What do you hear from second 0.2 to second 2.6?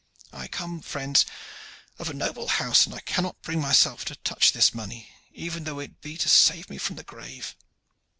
I come, friends, of a noble